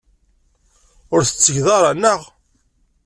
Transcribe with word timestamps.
Ur 1.13 1.21
t-tettgeḍ 1.23 1.67
ara, 1.77 1.91
naɣ? 1.95 2.21